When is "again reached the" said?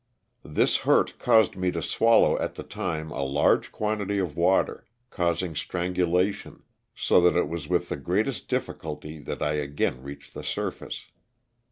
9.53-10.43